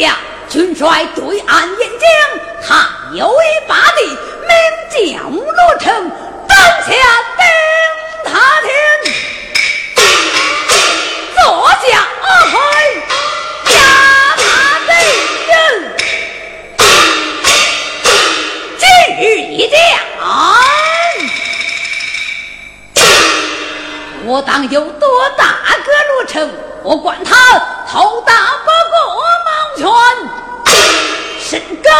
[0.00, 0.16] 下，
[0.48, 2.06] 军帅对岸演讲，
[2.68, 4.50] 他有一把的名
[4.90, 6.10] 将罗成，
[6.46, 6.92] 当下
[7.38, 7.40] 登
[8.24, 8.68] 他天，
[11.34, 12.06] 坐下
[12.44, 12.54] 去，
[13.72, 13.74] 压
[14.36, 14.44] 他
[14.86, 14.90] 的
[15.48, 15.50] 人，
[18.78, 18.84] 今
[19.18, 19.76] 日一将。
[24.26, 25.44] 我当有多大
[25.84, 26.50] 个罗成？
[26.82, 27.34] 我管他
[27.88, 28.34] 头大
[28.64, 28.96] 不过
[29.76, 29.84] 毛全，
[31.40, 31.90] 身高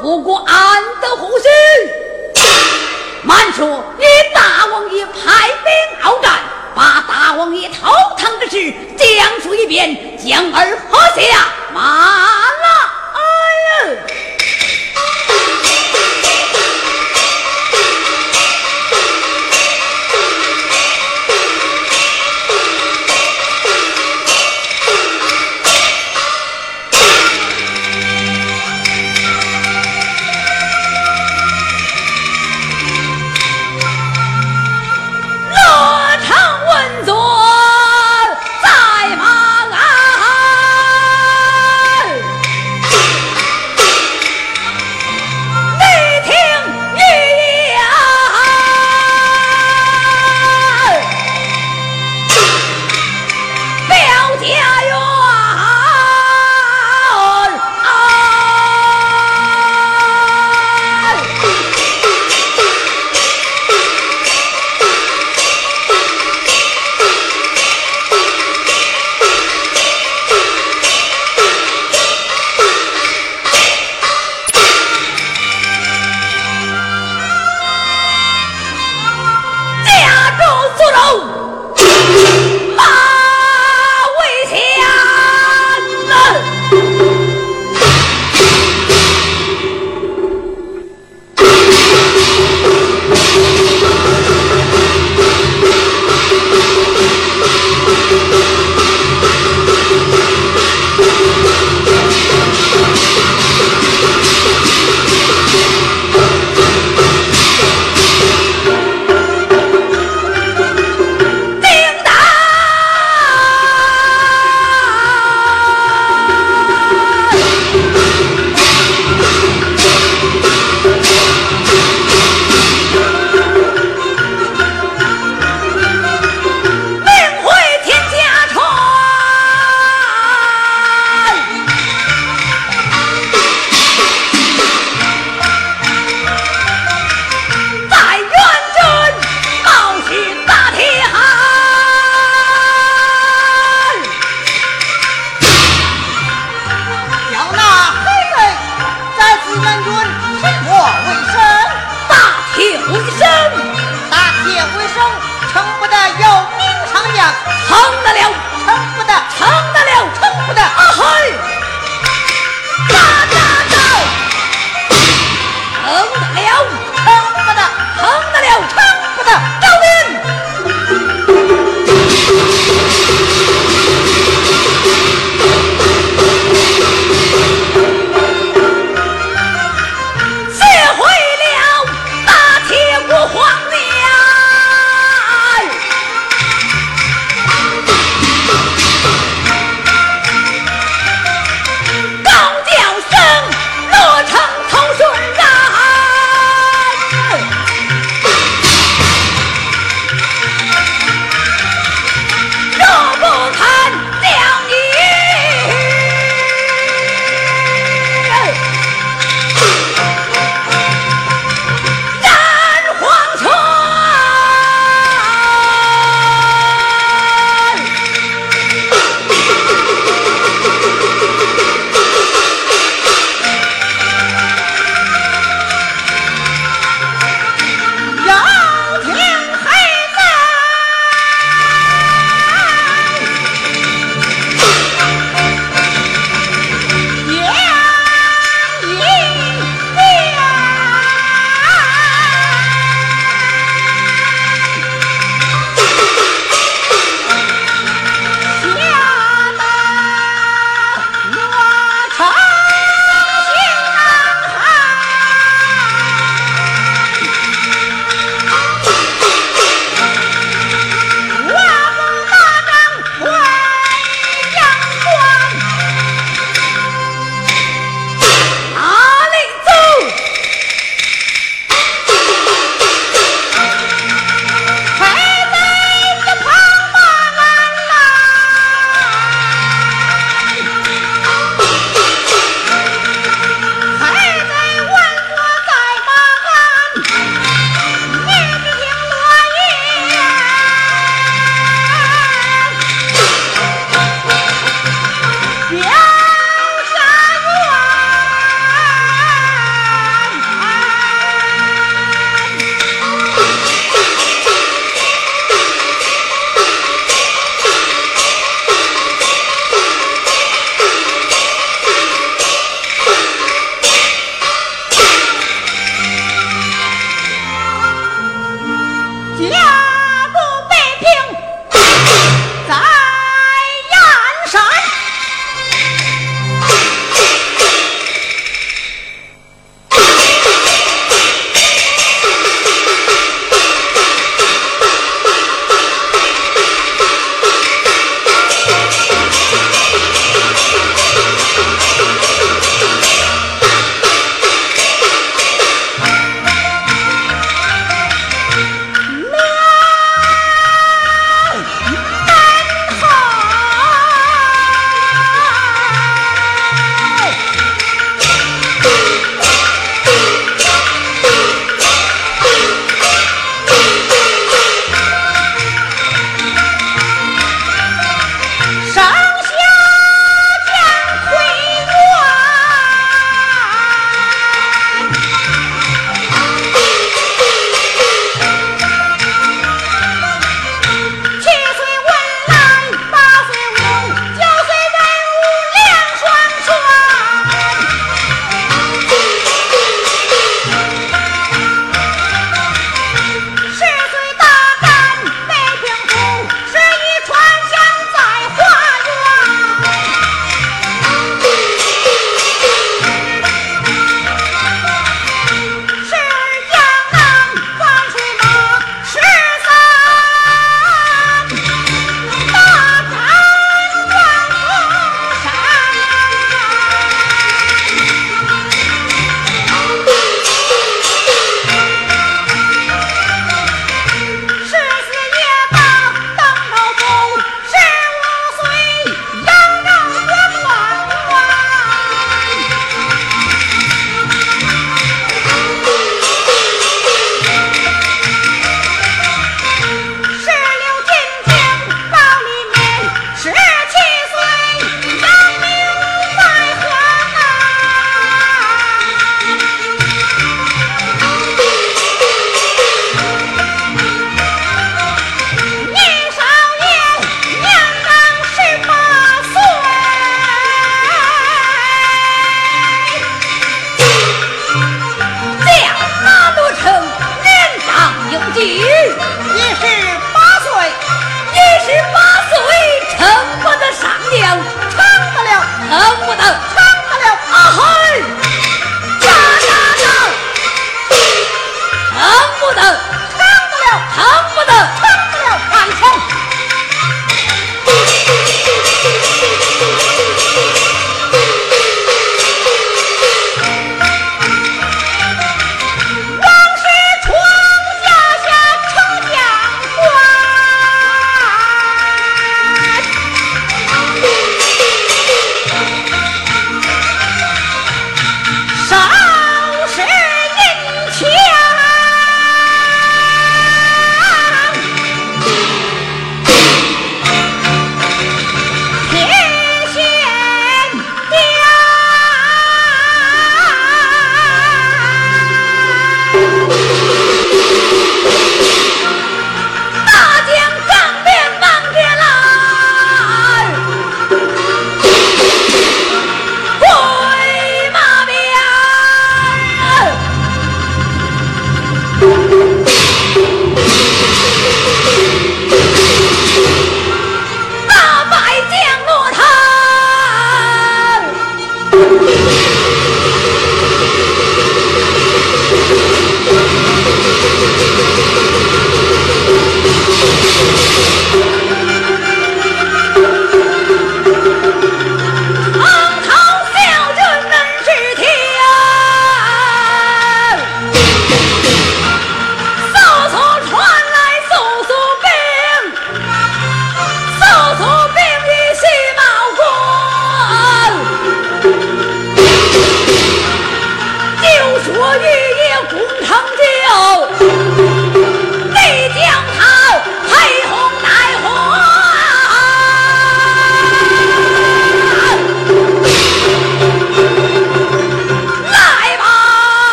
[0.00, 1.48] 不过俺的虎须。
[3.22, 5.72] 慢说你大王爷派兵
[6.02, 6.40] 鏖战，
[6.74, 11.80] 把大王爷投唐之事讲述一遍，将儿喝下马
[12.60, 12.68] 来
[13.86, 13.96] 呀！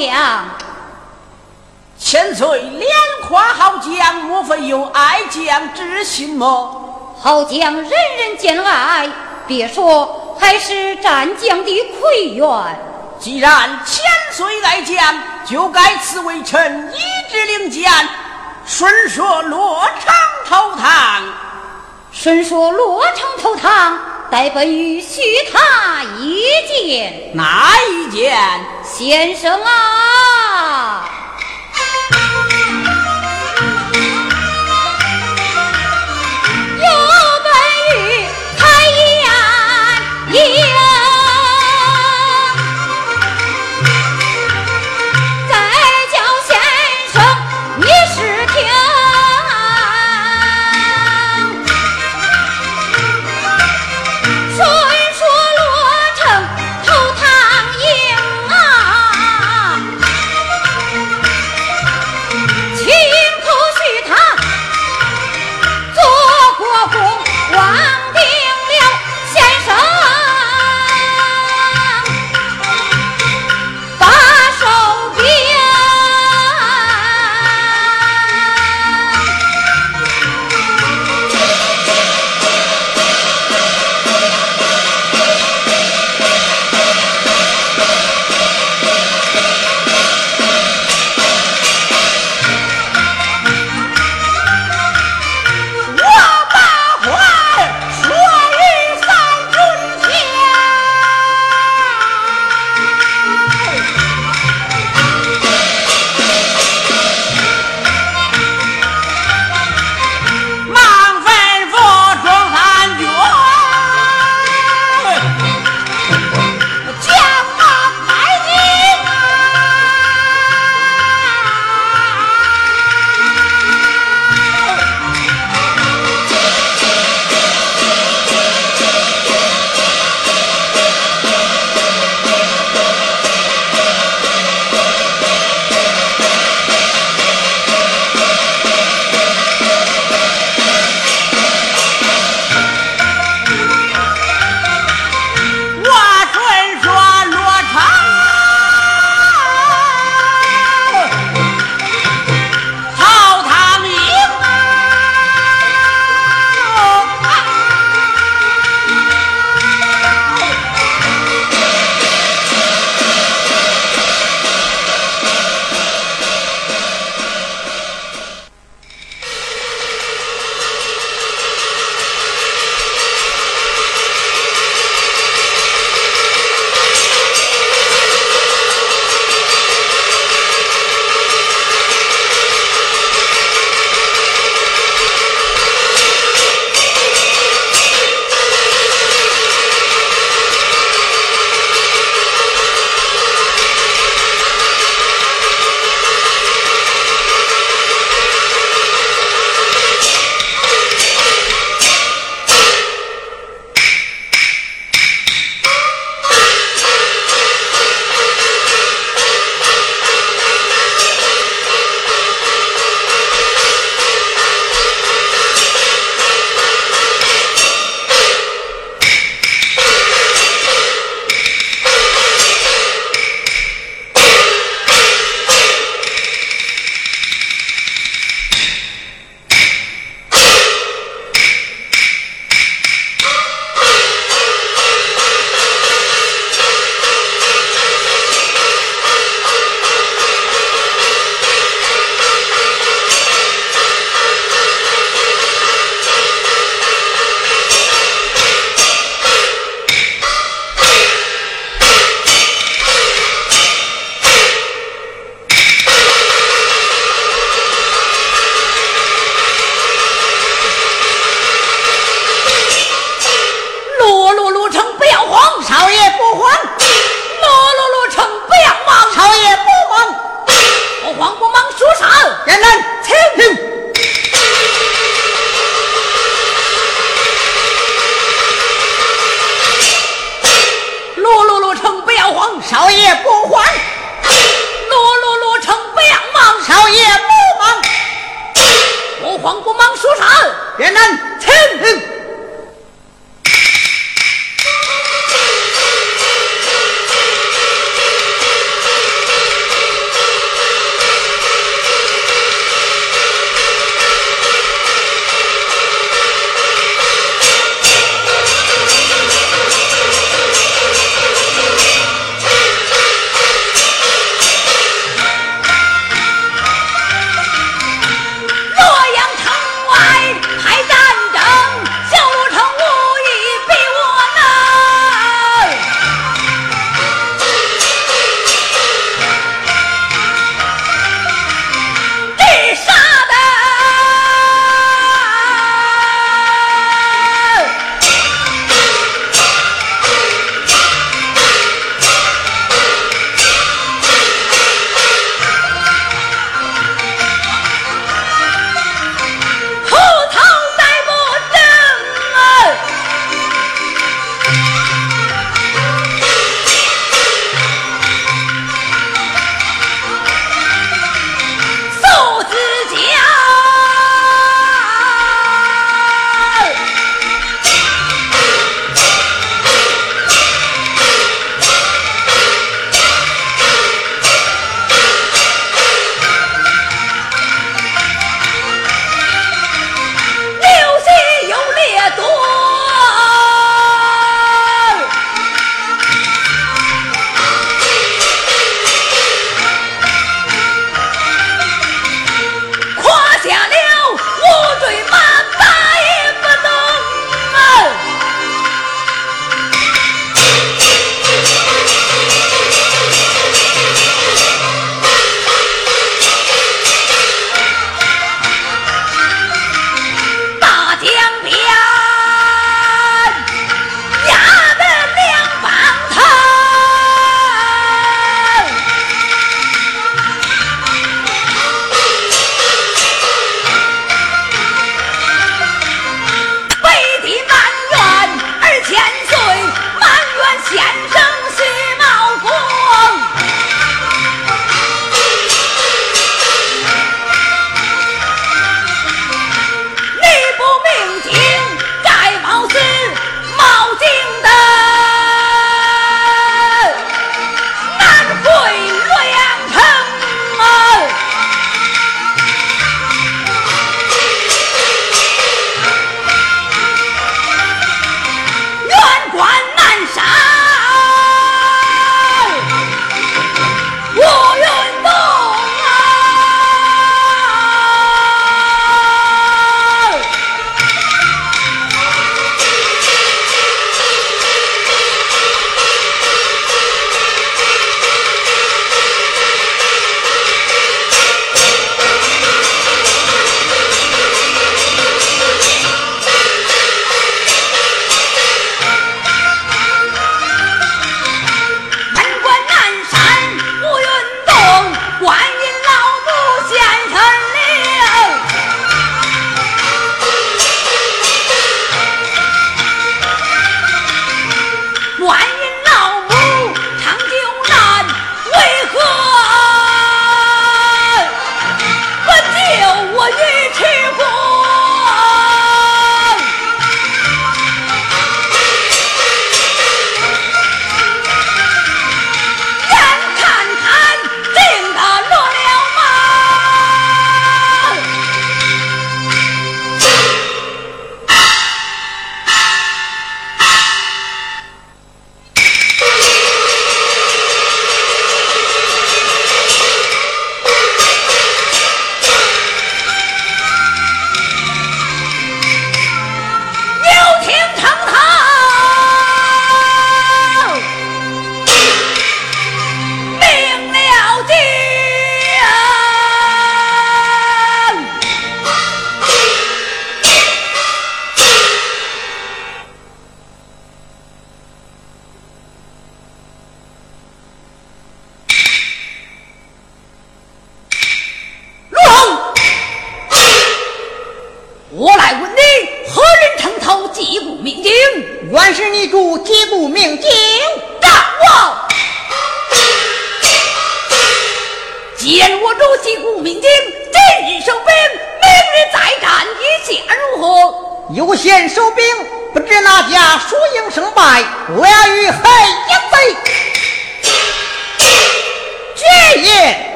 [0.00, 0.44] 将！
[1.98, 2.88] 千岁连
[3.26, 7.14] 夸好将，莫非有爱将之心么？
[7.18, 9.08] 好将人人见爱，
[9.46, 12.46] 别说还是战将的魁元。
[13.18, 17.90] 既然千岁爱将，就该赐为臣一支令箭，
[18.66, 20.14] 顺说罗成
[20.46, 21.22] 投唐。
[22.12, 23.98] 顺说罗成投唐，
[24.30, 27.30] 待本于许他一见。
[27.32, 28.38] 哪一剑？
[28.86, 31.15] 先生啊！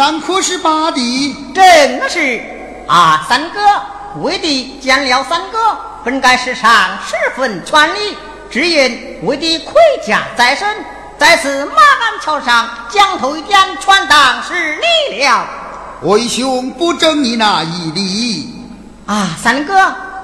[0.00, 2.42] 是马上可是八弟，正是
[2.86, 3.60] 啊三哥。
[4.22, 5.58] 魏帝见了三哥，
[6.02, 6.72] 本该世上
[7.06, 8.16] 十分全力，
[8.50, 9.74] 只因魏帝盔
[10.04, 10.66] 甲在身，
[11.18, 14.78] 在此马鞍桥上将头一点，全当是
[15.10, 15.46] 你了。
[16.00, 18.54] 为兄不争你那一礼
[19.04, 19.74] 啊，三哥。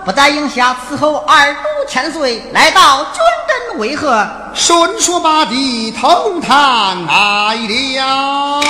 [0.07, 3.15] 不在营下伺候二主千岁，来到军
[3.49, 4.25] 阵为何？
[4.55, 8.61] 顺说八弟同堂来了，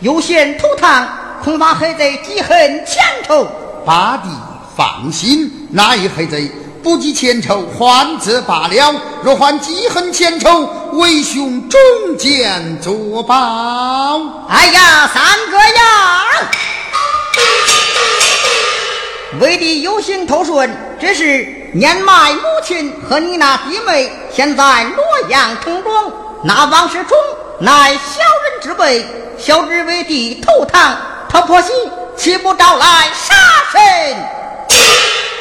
[0.00, 1.08] 有闲投堂，
[1.42, 3.48] 恐怕黑贼记恨前仇。
[3.84, 4.28] 八弟
[4.76, 6.48] 放心，那一黑贼
[6.84, 8.94] 不记前仇，还则罢了；
[9.24, 11.80] 若还记恨前仇，为兄中
[12.16, 13.34] 箭作报。
[14.48, 15.20] 哎呀，三
[15.50, 16.24] 哥呀！
[19.40, 20.70] 为弟有心投顺，
[21.00, 26.12] 只是年迈母亲和你那弟妹现在洛阳城中，
[26.44, 27.18] 那王世充
[27.60, 29.04] 乃小人之辈，
[29.36, 30.96] 小侄为帝投堂，
[31.28, 31.72] 他婆媳
[32.16, 33.34] 岂不招来杀
[33.72, 34.16] 身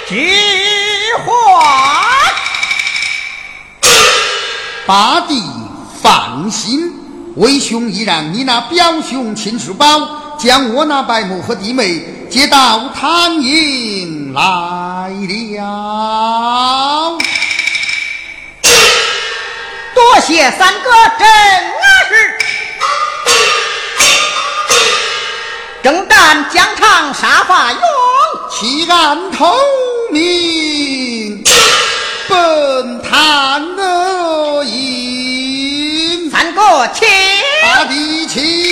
[0.07, 0.15] 之
[1.25, 1.31] 祸？
[4.87, 5.43] 八弟
[6.01, 6.91] 放心，
[7.35, 9.85] 为兄已让你那表兄秦叔宝。
[10.39, 15.09] 将我那伯母和弟妹接到唐营来
[15.57, 17.17] 了，
[20.19, 20.89] 谢三哥
[21.19, 21.27] 真
[22.09, 22.37] 是，
[25.83, 27.81] 征战疆场杀伐勇，
[28.49, 29.55] 弃暗投
[30.11, 31.43] 明，
[32.27, 36.29] 本探而营。
[36.31, 37.07] 三哥请，
[37.63, 38.66] 大弟请。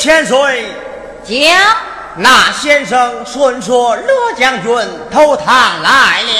[0.00, 0.64] 千岁，
[1.22, 1.36] 将
[2.16, 4.74] 那先生顺说乐将军
[5.12, 6.32] 投唐来了。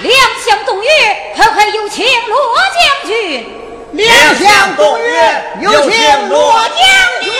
[0.00, 0.90] 两相动员，
[1.36, 2.56] 可可有请罗
[3.02, 3.46] 将军。
[3.92, 7.30] 两相动约，有请罗将军。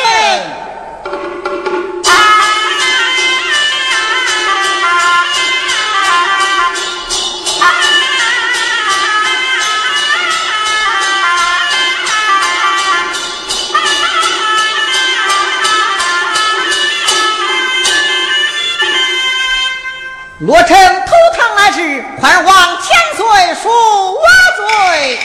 [20.41, 20.75] 罗成
[21.05, 23.27] 投唐来迟，快往千岁
[23.63, 24.23] 恕我
[24.57, 25.19] 罪。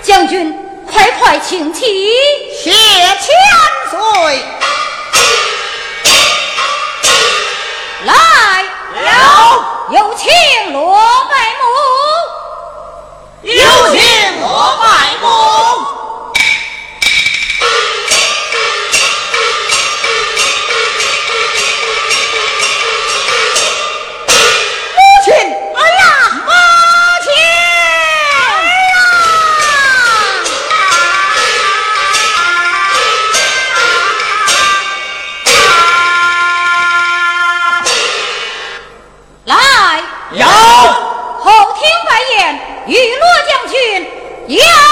[0.00, 1.84] 将军，快快请起。
[2.62, 3.26] 谢千
[3.90, 3.98] 岁。
[8.04, 8.14] 来
[9.02, 9.08] 了，
[9.90, 10.96] 有请罗
[11.28, 11.64] 拜母。
[13.42, 14.84] 有请罗拜。
[15.20, 15.26] 母
[44.46, 44.83] 有